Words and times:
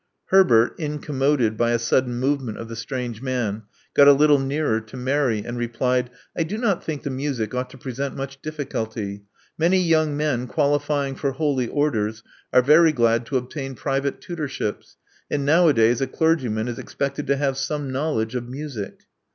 Herbert; 0.29 0.79
incommoded 0.79 1.55
by 1.57 1.73
a 1.73 1.77
sudden 1.77 2.15
movement 2.15 2.57
of 2.57 2.69
the 2.69 2.75
strange 2.75 3.21
man, 3.21 3.61
got 3.93 4.07
a 4.07 4.13
little 4.13 4.39
nearer 4.39 4.81
to 4.81 4.97
Mary* 4.97 5.43
and 5.45 5.59
replied, 5.59 6.09
I 6.35 6.41
do 6.41 6.57
not 6.57 6.83
think 6.83 7.03
the 7.03 7.11
music 7.11 7.53
ought 7.53 7.69
to 7.69 7.77
present 7.77 8.15
much 8.17 8.41
diffi 8.41 8.65
culty. 8.65 9.21
Many 9.59 9.79
young 9.79 10.17
men 10.17 10.47
qualifying 10.47 11.13
for 11.13 11.33
holy 11.33 11.67
orders 11.67 12.23
are 12.51 12.63
very 12.63 12.91
glad 12.93 13.27
to 13.27 13.37
obtain 13.37 13.75
private 13.75 14.21
tutorships; 14.21 14.97
and 15.29 15.45
nowa 15.45 15.71
days 15.71 16.01
a 16.01 16.07
clergyman 16.07 16.67
is 16.67 16.79
expected 16.79 17.27
to 17.27 17.35
have 17.37 17.55
some 17.55 17.91
knowledge 17.91 18.33
of 18.33 18.49
music." 18.49 19.01